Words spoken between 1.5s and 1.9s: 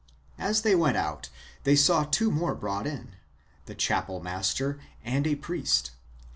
they